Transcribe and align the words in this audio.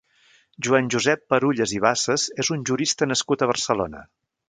Joan 0.67 0.87
Josep 0.95 1.21
Perulles 1.35 1.75
i 1.79 1.83
Bassas 1.85 2.27
és 2.45 2.53
un 2.59 2.67
jurista 2.73 3.13
nascut 3.15 3.45
a 3.49 3.53
Barcelona. 3.55 4.07